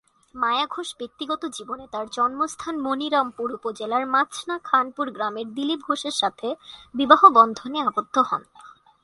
মায়া 0.35 0.65
ঘোষ 0.69 0.95
ব্যক্তিগত 0.97 1.45
জীবনে 1.45 1.85
তার 1.91 2.05
জন্মস্থান 2.09 2.75
মনিরামপুর 2.79 3.47
উপজেলার 3.53 4.03
মাছনা-খানপুর 4.07 5.07
গ্রামের 5.11 5.47
দিলীপ 5.53 5.79
ঘোষের 5.87 6.11
সাথে 6.11 6.47
বিবাহ 6.95 7.21
বন্ধনে 7.29 7.79
আবদ্ধ 7.79 8.15
হন। 8.19 8.43